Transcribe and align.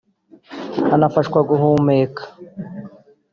anafashwa 0.95 1.39
guhumeka 1.49 2.23